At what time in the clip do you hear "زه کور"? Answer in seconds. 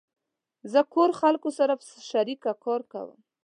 0.71-1.09